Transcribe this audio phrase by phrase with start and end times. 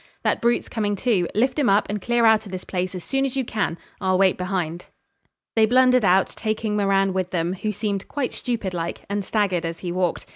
[0.23, 1.27] That brute's coming to.
[1.35, 3.77] Lift him up, and clear out of this place as soon as you can.
[4.01, 4.85] I'll wait behind.'
[5.55, 9.81] They blundered out, taking Moran with them, who seemed quite stupid like, and staggered as
[9.81, 10.25] he walked.